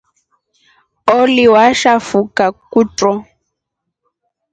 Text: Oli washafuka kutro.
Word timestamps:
Oli 1.19 1.43
washafuka 1.53 2.45
kutro. 2.71 3.11